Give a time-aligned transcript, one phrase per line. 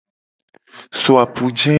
[0.99, 1.69] So apuje.